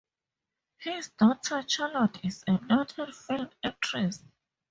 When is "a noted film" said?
2.47-3.51